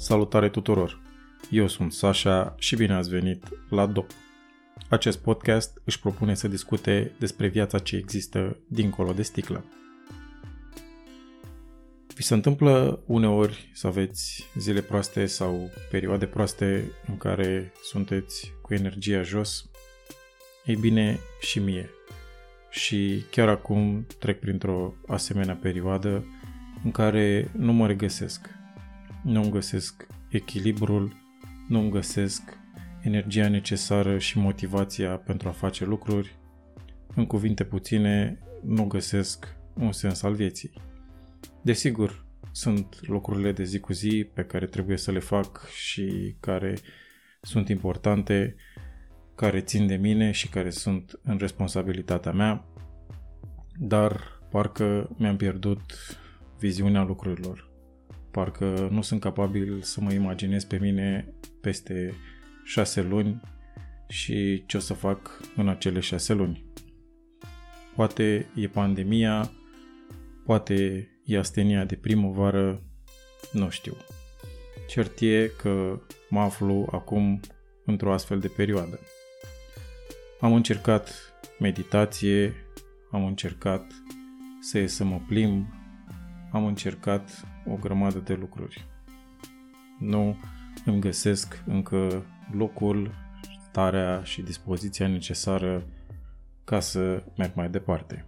Salutare 0.00 0.48
tuturor! 0.48 1.00
Eu 1.50 1.68
sunt 1.68 1.92
Sasha 1.92 2.54
și 2.58 2.76
bine 2.76 2.94
ați 2.94 3.10
venit 3.10 3.44
la 3.70 3.86
DOP. 3.86 4.10
Acest 4.88 5.18
podcast 5.18 5.80
își 5.84 6.00
propune 6.00 6.34
să 6.34 6.48
discute 6.48 7.12
despre 7.18 7.48
viața 7.48 7.78
ce 7.78 7.96
există 7.96 8.56
dincolo 8.68 9.12
de 9.12 9.22
sticlă. 9.22 9.64
Vi 12.14 12.22
se 12.22 12.34
întâmplă 12.34 13.02
uneori 13.06 13.70
să 13.74 13.86
aveți 13.86 14.50
zile 14.54 14.80
proaste 14.80 15.26
sau 15.26 15.70
perioade 15.90 16.26
proaste 16.26 16.92
în 17.08 17.16
care 17.16 17.72
sunteți 17.82 18.52
cu 18.62 18.74
energia 18.74 19.22
jos? 19.22 19.70
Ei 20.64 20.76
bine, 20.76 21.18
și 21.40 21.58
mie. 21.58 21.90
Și 22.70 23.24
chiar 23.30 23.48
acum 23.48 24.06
trec 24.18 24.40
printr-o 24.40 24.94
asemenea 25.06 25.54
perioadă 25.54 26.24
în 26.84 26.90
care 26.90 27.50
nu 27.56 27.72
mă 27.72 27.86
regăsesc. 27.86 28.57
Nu 29.28 29.42
îmi 29.42 29.50
găsesc 29.50 30.06
echilibrul, 30.28 31.16
nu 31.68 31.78
îmi 31.80 31.90
găsesc 31.90 32.42
energia 33.00 33.48
necesară 33.48 34.18
și 34.18 34.38
motivația 34.38 35.16
pentru 35.16 35.48
a 35.48 35.50
face 35.50 35.84
lucruri. 35.84 36.38
În 37.14 37.26
cuvinte 37.26 37.64
puține, 37.64 38.38
nu 38.62 38.86
găsesc 38.86 39.56
un 39.74 39.92
sens 39.92 40.22
al 40.22 40.34
vieții. 40.34 40.72
Desigur, 41.62 42.24
sunt 42.52 43.06
lucrurile 43.08 43.52
de 43.52 43.64
zi 43.64 43.78
cu 43.78 43.92
zi 43.92 44.30
pe 44.34 44.44
care 44.44 44.66
trebuie 44.66 44.96
să 44.96 45.10
le 45.10 45.18
fac 45.18 45.68
și 45.68 46.36
care 46.40 46.74
sunt 47.40 47.68
importante, 47.68 48.54
care 49.34 49.60
țin 49.60 49.86
de 49.86 49.96
mine 49.96 50.30
și 50.30 50.48
care 50.48 50.70
sunt 50.70 51.20
în 51.22 51.36
responsabilitatea 51.36 52.32
mea, 52.32 52.64
dar 53.78 54.20
parcă 54.50 55.16
mi-am 55.18 55.36
pierdut 55.36 55.82
viziunea 56.58 57.02
lucrurilor. 57.02 57.67
Parcă 58.30 58.88
nu 58.90 59.02
sunt 59.02 59.20
capabil 59.20 59.82
să 59.82 60.00
mă 60.00 60.12
imaginez 60.12 60.64
pe 60.64 60.78
mine 60.78 61.34
peste 61.60 62.14
șase 62.64 63.02
luni 63.02 63.40
și 64.08 64.62
ce 64.66 64.76
o 64.76 64.80
să 64.80 64.94
fac 64.94 65.40
în 65.56 65.68
acele 65.68 66.00
șase 66.00 66.32
luni. 66.32 66.64
Poate 67.94 68.46
e 68.54 68.68
pandemia, 68.68 69.50
poate 70.44 71.08
e 71.24 71.38
astenia 71.38 71.84
de 71.84 71.94
primăvară, 71.94 72.82
nu 73.52 73.68
știu. 73.68 73.96
Cert 74.88 75.20
e 75.20 75.50
că 75.56 76.00
mă 76.28 76.40
aflu 76.40 76.88
acum 76.90 77.40
într-o 77.84 78.12
astfel 78.12 78.38
de 78.38 78.48
perioadă. 78.48 79.00
Am 80.40 80.52
încercat 80.52 81.14
meditație, 81.58 82.54
am 83.10 83.24
încercat 83.24 83.92
să 84.60 84.78
ies 84.78 84.94
să 84.94 85.04
mă 85.04 85.20
plimb, 85.26 85.66
am 86.50 86.64
încercat 86.64 87.44
o 87.66 87.74
grămadă 87.74 88.18
de 88.18 88.34
lucruri. 88.34 88.86
Nu 89.98 90.36
îmi 90.84 91.00
găsesc 91.00 91.62
încă 91.66 92.26
locul, 92.52 93.14
starea 93.68 94.22
și 94.22 94.42
dispoziția 94.42 95.06
necesară 95.06 95.82
ca 96.64 96.80
să 96.80 97.22
merg 97.36 97.52
mai 97.54 97.70
departe. 97.70 98.24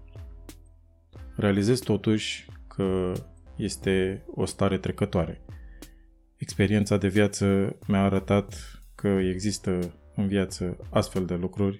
Realizez 1.37 1.79
totuși 1.79 2.47
că 2.69 3.13
este 3.57 4.25
o 4.35 4.45
stare 4.45 4.79
trecătoare. 4.79 5.41
Experiența 6.37 6.97
de 6.97 7.09
viață 7.09 7.77
mi-a 7.87 8.03
arătat 8.03 8.55
că 8.95 9.09
există 9.09 9.95
în 10.15 10.27
viață 10.27 10.77
astfel 10.91 11.25
de 11.25 11.35
lucruri 11.35 11.79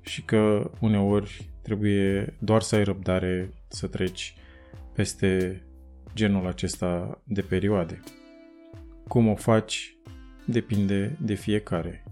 și 0.00 0.22
că 0.22 0.70
uneori 0.80 1.50
trebuie 1.62 2.36
doar 2.38 2.62
să 2.62 2.74
ai 2.74 2.84
răbdare 2.84 3.52
să 3.68 3.86
treci 3.86 4.36
peste 4.94 5.62
genul 6.14 6.46
acesta 6.46 7.22
de 7.24 7.40
perioade. 7.40 8.00
Cum 9.08 9.28
o 9.28 9.34
faci 9.34 9.96
depinde 10.46 11.16
de 11.20 11.34
fiecare. 11.34 12.04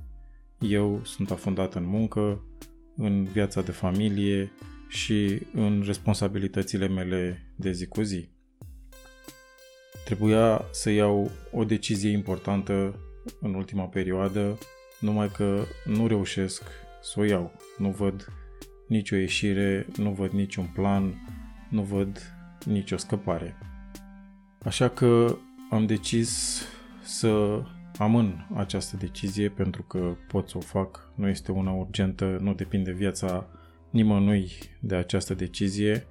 Eu 0.59 1.01
sunt 1.05 1.31
afundat 1.31 1.75
în 1.75 1.85
muncă, 1.85 2.45
în 2.97 3.25
viața 3.25 3.63
de 3.63 3.71
familie 3.71 4.53
și 4.89 5.41
în 5.53 5.83
responsabilitățile 5.87 6.89
mele 6.89 7.53
de 7.57 7.73
zi 7.73 7.87
cu 7.87 8.03
zi. 8.03 8.29
Trebuia 10.05 10.65
să 10.73 10.91
iau 10.91 11.31
o 11.53 11.65
decizie 11.65 12.11
importantă 12.11 13.01
în 13.41 13.55
ultima 13.55 13.85
perioadă, 13.85 14.59
numai 15.01 15.31
că 15.31 15.63
nu 15.85 16.07
reușesc 16.07 16.63
să 17.03 17.21
o 17.21 17.25
iau. 17.25 17.53
Nu 17.79 17.91
văd 17.91 18.33
nicio 18.89 19.17
ieșire, 19.17 19.87
nu 19.97 20.11
văd 20.11 20.31
niciun 20.31 20.71
plan, 20.75 21.15
nu 21.71 21.83
văd 21.83 22.19
nicio 22.65 22.97
scăpare. 22.97 23.57
Așa 24.67 24.89
că 24.89 25.39
am 25.71 25.87
decis 25.87 26.63
să 27.03 27.63
amân 27.99 28.49
această 28.55 28.97
decizie 28.97 29.49
pentru 29.49 29.83
că 29.83 30.17
pot 30.29 30.49
să 30.49 30.57
o 30.57 30.61
fac, 30.61 31.13
nu 31.15 31.29
este 31.29 31.53
una 31.53 31.73
urgentă, 31.73 32.39
nu 32.41 32.55
depinde 32.55 32.93
viața 32.93 33.47
nimănui 33.91 34.51
de 34.81 34.95
această 34.95 35.35
decizie 35.35 36.07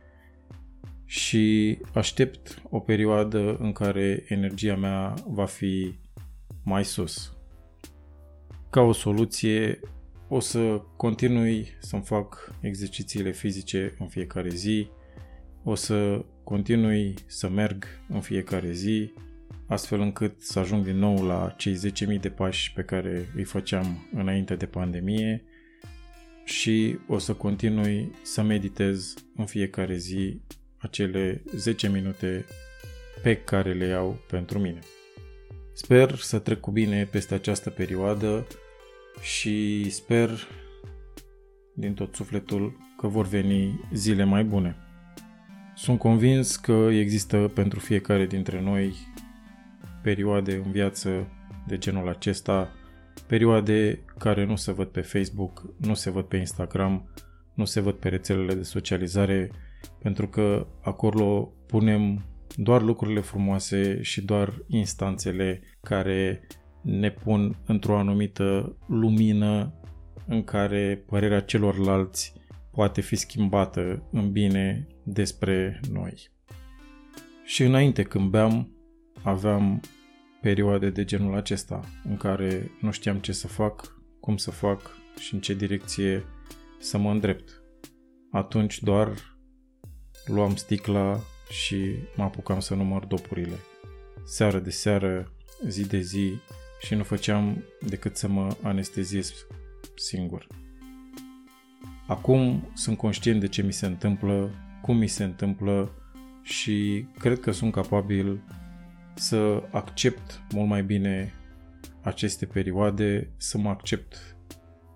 și 1.06 1.78
aștept 1.94 2.62
o 2.70 2.80
perioadă 2.80 3.58
în 3.60 3.72
care 3.72 4.24
energia 4.28 4.76
mea 4.76 5.14
va 5.28 5.46
fi 5.46 6.00
mai 6.64 6.86
sus. 6.86 7.38
Ca 8.70 8.82
o 8.82 8.92
soluție, 8.92 9.80
o 10.28 10.40
să 10.40 10.82
continui 10.98 11.68
să-mi 11.80 12.04
fac 12.04 12.52
exercițiile 12.62 13.32
fizice 13.32 13.96
în 14.00 14.08
fiecare 14.08 14.50
zi, 14.50 14.90
o 15.68 15.76
să 15.76 16.26
continui 16.44 17.14
să 17.26 17.50
merg 17.50 17.86
în 18.10 18.22
fiecare 18.22 18.72
zi, 18.72 19.14
astfel 19.68 20.00
încât 20.00 20.42
să 20.42 20.60
ajung 20.60 20.84
din 20.84 20.98
nou 20.98 21.26
la 21.26 21.54
cei 21.58 21.78
10.000 22.14 22.20
de 22.20 22.30
pași 22.30 22.74
pe 22.74 22.82
care 22.82 23.30
îi 23.36 23.44
făceam 23.44 24.08
înainte 24.14 24.56
de 24.56 24.66
pandemie 24.66 25.44
și 26.44 26.98
o 27.08 27.18
să 27.18 27.34
continui 27.34 28.12
să 28.22 28.42
meditez 28.42 29.14
în 29.36 29.46
fiecare 29.46 29.96
zi 29.96 30.42
acele 30.78 31.44
10 31.56 31.90
minute 31.90 32.46
pe 33.24 33.36
care 33.36 33.74
le 33.74 33.86
iau 33.86 34.20
pentru 34.30 34.60
mine. 34.60 34.80
Sper 35.74 36.16
să 36.16 36.40
trec 36.40 36.60
cu 36.60 36.72
bine 36.72 37.06
peste 37.12 37.34
această 37.34 37.70
perioadă 37.70 38.48
și 39.22 39.90
sper 39.90 40.30
din 41.74 41.94
tot 41.94 42.16
sufletul 42.16 42.78
că 42.98 43.08
vor 43.08 43.28
veni 43.28 43.80
zile 43.94 44.24
mai 44.24 44.44
bune. 44.44 44.85
Sunt 45.78 46.00
convins 46.00 46.56
că 46.56 46.88
există 46.92 47.52
pentru 47.54 47.80
fiecare 47.80 48.26
dintre 48.26 48.62
noi 48.62 48.94
perioade 50.04 50.56
în 50.66 50.72
viață 50.72 51.28
de 51.68 51.78
genul 51.78 52.10
acesta, 52.10 52.72
perioade 53.28 54.04
care 54.18 54.46
nu 54.46 54.56
se 54.56 54.72
văd 54.72 54.88
pe 54.88 55.02
Facebook, 55.02 55.64
nu 55.78 55.94
se 55.94 56.10
văd 56.10 56.26
pe 56.26 56.38
Instagram, 56.38 57.14
nu 57.54 57.66
se 57.66 57.80
văd 57.80 57.94
pe 57.94 58.10
rețelele 58.10 58.54
de 58.54 58.64
socializare, 58.64 59.52
pentru 60.02 60.28
că 60.28 60.68
acolo 60.82 61.54
punem 61.68 62.26
doar 62.56 62.82
lucrurile 62.82 63.20
frumoase 63.20 64.02
și 64.02 64.22
doar 64.22 64.64
instanțele 64.68 65.62
care 65.82 66.48
ne 66.82 67.12
pun 67.12 67.58
într-o 67.66 67.98
anumită 67.98 68.78
lumină 68.88 69.74
în 70.28 70.44
care 70.44 71.04
părerea 71.06 71.40
celorlalți 71.40 72.34
poate 72.76 73.02
fi 73.02 73.16
schimbată 73.16 74.08
în 74.12 74.32
bine 74.32 74.88
despre 75.04 75.80
noi. 75.92 76.30
Și 77.44 77.64
înainte 77.64 78.04
când 78.04 78.30
beam, 78.30 78.76
aveam 79.22 79.82
perioade 80.42 80.90
de 80.90 81.06
genul 81.06 81.36
acesta, 81.36 81.80
în 82.04 82.18
care 82.18 82.72
nu 82.82 82.92
știam 82.92 83.18
ce 83.18 83.32
să 83.32 83.48
fac, 83.48 84.02
cum 84.20 84.38
să 84.38 84.52
fac 84.52 84.98
și 85.20 85.34
în 85.34 85.40
ce 85.40 85.54
direcție 85.54 86.24
să 86.80 86.98
mă 86.98 87.12
îndrept. 87.12 87.64
Atunci 88.32 88.82
doar 88.82 89.38
luam 90.26 90.56
sticla 90.56 91.20
și 91.50 91.96
mă 92.16 92.24
apucam 92.24 92.60
să 92.60 92.76
număr 92.76 93.06
dopurile. 93.06 93.56
Seară 94.26 94.60
de 94.60 94.70
seară, 94.70 95.34
zi 95.68 95.88
de 95.88 96.00
zi 96.00 96.34
și 96.82 96.96
nu 96.96 97.04
făceam 97.04 97.64
decât 97.88 98.18
să 98.18 98.28
mă 98.28 98.56
anesteziez 98.62 99.34
singur. 99.96 100.48
Acum 102.08 102.70
sunt 102.74 102.98
conștient 102.98 103.40
de 103.40 103.48
ce 103.48 103.62
mi 103.62 103.74
se 103.74 103.86
întâmplă, 103.86 104.52
cum 104.82 104.98
mi 104.98 105.08
se 105.08 105.24
întâmplă 105.24 105.92
și 106.42 107.08
cred 107.20 107.40
că 107.40 107.52
sunt 107.52 107.72
capabil 107.72 108.42
să 109.16 109.64
accept 109.72 110.42
mult 110.52 110.68
mai 110.68 110.84
bine 110.84 111.34
aceste 112.02 112.46
perioade, 112.46 113.30
să 113.38 113.58
mă 113.58 113.70
accept 113.70 114.38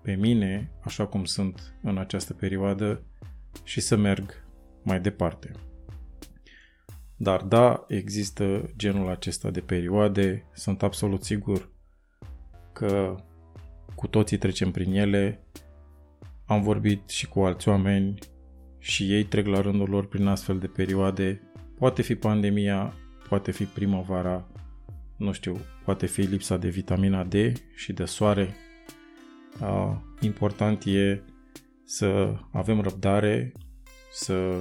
pe 0.02 0.14
mine 0.14 0.70
așa 0.80 1.06
cum 1.06 1.24
sunt 1.24 1.74
în 1.82 1.98
această 1.98 2.32
perioadă 2.32 3.02
și 3.64 3.80
să 3.80 3.96
merg 3.96 4.44
mai 4.82 5.00
departe. 5.00 5.52
Dar 7.16 7.42
da, 7.42 7.84
există 7.88 8.70
genul 8.76 9.08
acesta 9.08 9.50
de 9.50 9.60
perioade, 9.60 10.46
sunt 10.52 10.82
absolut 10.82 11.24
sigur 11.24 11.70
că 12.72 13.14
cu 13.94 14.06
toții 14.06 14.38
trecem 14.38 14.70
prin 14.70 14.92
ele, 14.92 15.46
am 16.50 16.62
vorbit 16.62 17.08
și 17.08 17.28
cu 17.28 17.40
alți 17.40 17.68
oameni 17.68 18.18
și 18.78 19.12
ei 19.12 19.24
trec 19.24 19.46
la 19.46 19.60
rândul 19.60 19.88
lor 19.88 20.06
prin 20.06 20.26
astfel 20.26 20.58
de 20.58 20.66
perioade. 20.66 21.40
Poate 21.78 22.02
fi 22.02 22.14
pandemia, 22.14 22.94
poate 23.28 23.50
fi 23.50 23.64
primăvara, 23.64 24.48
nu 25.16 25.32
știu, 25.32 25.56
poate 25.84 26.06
fi 26.06 26.20
lipsa 26.20 26.56
de 26.56 26.68
vitamina 26.68 27.24
D 27.24 27.34
și 27.74 27.92
de 27.92 28.04
soare. 28.04 28.54
Important 30.20 30.84
e 30.84 31.22
să 31.84 32.34
avem 32.52 32.80
răbdare, 32.80 33.52
să 34.12 34.56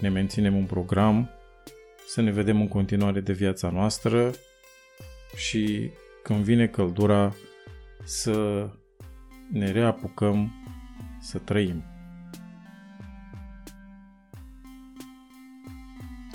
ne 0.00 0.08
menținem 0.08 0.56
un 0.56 0.64
program, 0.64 1.28
să 2.06 2.20
ne 2.20 2.30
vedem 2.30 2.60
în 2.60 2.68
continuare 2.68 3.20
de 3.20 3.32
viața 3.32 3.70
noastră 3.70 4.30
și 5.36 5.90
când 6.22 6.44
vine 6.44 6.66
căldura 6.66 7.34
să 8.04 8.68
ne 9.52 9.70
reapucăm 9.70 10.57
să 11.28 11.38
trăim. 11.38 11.82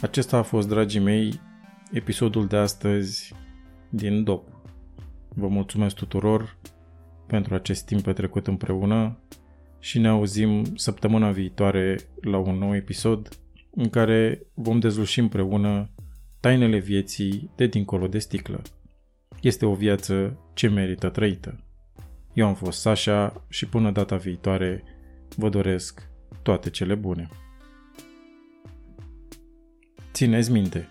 Acesta 0.02 0.38
a 0.38 0.42
fost, 0.42 0.68
dragii 0.68 1.00
mei, 1.00 1.42
episodul 1.92 2.48
de 2.48 2.56
astăzi 2.56 3.34
din 3.90 4.24
DOP. 4.24 4.48
Vă 5.30 5.48
mulțumesc 5.48 5.96
tuturor 5.96 6.58
pentru 7.28 7.54
acest 7.54 7.86
timp 7.86 8.02
petrecut 8.02 8.48
împreună 8.48 9.18
și 9.80 10.00
ne 10.00 10.08
auzim 10.08 10.76
săptămâna 10.76 11.32
viitoare 11.32 11.98
la 12.22 12.38
un 12.38 12.58
nou 12.58 12.76
episod 12.76 13.30
în 13.72 13.90
care 13.90 14.46
vom 14.54 14.80
dezluși 14.80 15.20
împreună 15.20 15.90
tainele 16.40 16.78
vieții 16.78 17.52
de 17.56 17.68
dincolo 17.68 18.08
de 18.08 18.20
sticlă. 18.20 18.62
Este 19.42 19.66
o 19.66 19.74
viață 19.74 20.38
ce 20.54 20.68
merită 20.68 21.10
trăită. 21.10 21.64
Eu 22.34 22.48
am 22.48 22.56
fost 22.56 22.80
Sasha 22.80 23.46
și 23.50 23.66
până 23.66 23.92
data 23.92 24.16
viitoare 24.16 24.84
vă 25.36 25.50
doresc 25.50 26.10
toate 26.42 26.70
cele 26.70 26.96
bune. 26.96 27.28
Țineți 30.14 30.52
minte, 30.52 30.90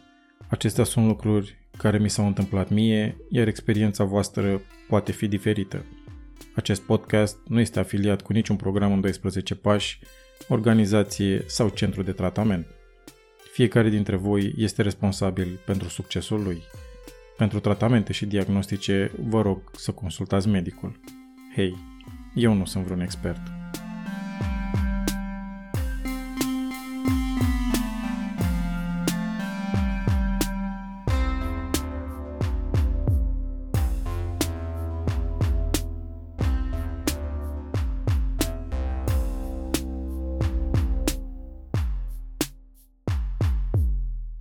acestea 0.48 0.84
sunt 0.84 1.06
lucruri 1.06 1.68
care 1.78 1.98
mi 1.98 2.10
s-au 2.10 2.26
întâmplat 2.26 2.70
mie, 2.70 3.16
iar 3.30 3.46
experiența 3.46 4.04
voastră 4.04 4.60
poate 4.88 5.12
fi 5.12 5.28
diferită. 5.28 5.84
Acest 6.54 6.82
podcast 6.82 7.38
nu 7.46 7.60
este 7.60 7.78
afiliat 7.78 8.22
cu 8.22 8.32
niciun 8.32 8.56
program 8.56 8.92
în 8.92 9.00
12 9.00 9.54
pași, 9.54 10.00
organizație 10.48 11.44
sau 11.46 11.68
centru 11.68 12.02
de 12.02 12.12
tratament. 12.12 12.66
Fiecare 13.52 13.88
dintre 13.88 14.16
voi 14.16 14.54
este 14.56 14.82
responsabil 14.82 15.60
pentru 15.66 15.88
succesul 15.88 16.42
lui. 16.42 16.62
Pentru 17.36 17.60
tratamente 17.60 18.12
și 18.12 18.26
diagnostice, 18.26 19.10
vă 19.28 19.42
rog 19.42 19.70
să 19.76 19.92
consultați 19.92 20.48
medicul. 20.48 21.00
Hei, 21.54 21.76
eu 22.34 22.54
nu 22.54 22.64
sunt 22.64 22.84
vreun 22.84 23.00
expert. 23.00 23.61